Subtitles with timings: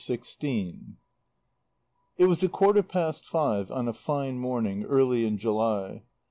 [0.03, 0.95] XVI
[2.17, 6.01] It was a quarter past five on a fine morning, early in July.